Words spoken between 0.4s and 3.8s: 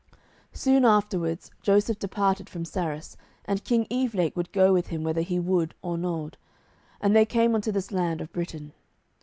"Soon afterwards Joseph departed from Sarras, and